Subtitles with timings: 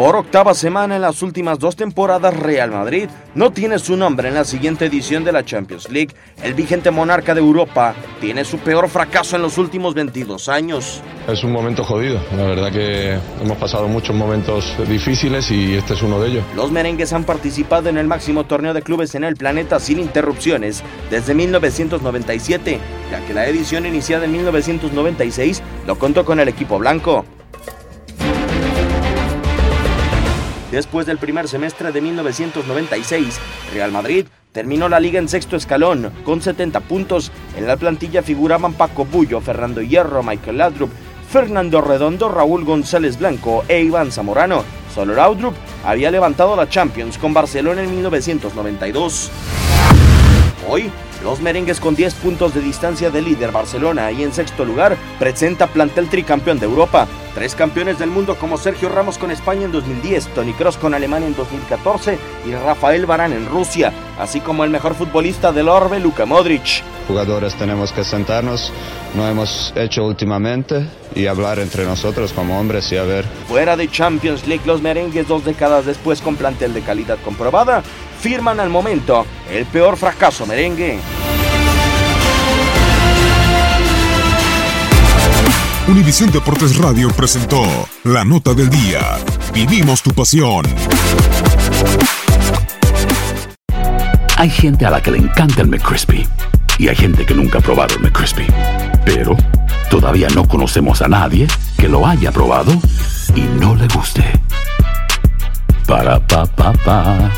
[0.00, 4.34] Por octava semana en las últimas dos temporadas, Real Madrid no tiene su nombre en
[4.34, 6.14] la siguiente edición de la Champions League.
[6.42, 11.02] El vigente monarca de Europa tiene su peor fracaso en los últimos 22 años.
[11.28, 12.18] Es un momento jodido.
[12.34, 16.44] La verdad que hemos pasado muchos momentos difíciles y este es uno de ellos.
[16.56, 20.82] Los merengues han participado en el máximo torneo de clubes en el planeta sin interrupciones
[21.10, 22.80] desde 1997,
[23.10, 27.26] ya que la edición iniciada en 1996 lo contó con el equipo blanco.
[30.70, 33.40] Después del primer semestre de 1996,
[33.74, 37.32] Real Madrid terminó la liga en sexto escalón, con 70 puntos.
[37.56, 40.90] En la plantilla figuraban Paco Bullo, Fernando Hierro, Michael Laudrup,
[41.28, 44.64] Fernando Redondo, Raúl González Blanco e Iván Zamorano.
[44.94, 45.54] Solo Laudrup
[45.84, 49.30] había levantado la Champions con Barcelona en 1992.
[50.68, 50.90] Hoy,
[51.24, 55.66] los merengues con 10 puntos de distancia del líder Barcelona y en sexto lugar presenta
[55.66, 57.08] plantel tricampeón de Europa.
[57.34, 61.28] Tres campeones del mundo como Sergio Ramos con España en 2010, Tony Cross con Alemania
[61.28, 66.26] en 2014 y Rafael Barán en Rusia, así como el mejor futbolista del Orbe, Luka
[66.26, 66.82] Modric.
[67.06, 68.72] Jugadores tenemos que sentarnos,
[69.14, 73.24] no hemos hecho últimamente y hablar entre nosotros como hombres y a ver.
[73.48, 77.82] Fuera de Champions League, los merengues dos décadas después con plantel de calidad comprobada,
[78.20, 80.98] firman al momento el peor fracaso merengue.
[85.88, 87.62] Univisión Deportes Radio presentó
[88.04, 89.00] La Nota del Día.
[89.52, 90.64] Vivimos tu pasión.
[94.36, 96.26] Hay gente a la que le encanta el McCrispy
[96.78, 98.46] y hay gente que nunca ha probado el McCrispy.
[99.04, 99.36] Pero
[99.90, 102.72] todavía no conocemos a nadie que lo haya probado
[103.34, 104.24] y no le guste.
[105.86, 107.30] Para pa pa pa.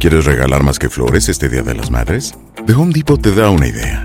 [0.00, 2.34] ¿Quieres regalar más que flores este Día de las Madres?
[2.66, 4.04] The Home Depot te da una idea.